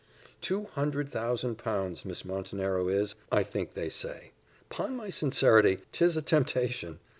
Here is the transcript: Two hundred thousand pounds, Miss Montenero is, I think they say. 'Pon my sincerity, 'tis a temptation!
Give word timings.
Two 0.41 0.63
hundred 0.63 1.11
thousand 1.11 1.59
pounds, 1.59 2.05
Miss 2.05 2.25
Montenero 2.25 2.87
is, 2.87 3.13
I 3.31 3.43
think 3.43 3.73
they 3.73 3.89
say. 3.89 4.31
'Pon 4.67 4.95
my 4.95 5.11
sincerity, 5.11 5.77
'tis 5.91 6.17
a 6.17 6.23
temptation! 6.23 6.97